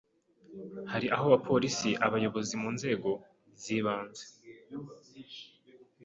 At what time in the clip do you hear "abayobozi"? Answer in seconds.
2.05-2.53